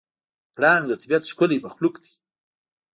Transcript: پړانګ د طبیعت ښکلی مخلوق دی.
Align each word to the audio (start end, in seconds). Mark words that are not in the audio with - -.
پړانګ 0.55 0.83
د 0.87 0.91
طبیعت 1.01 1.23
ښکلی 1.31 1.57
مخلوق 1.65 1.95
دی. 2.03 2.13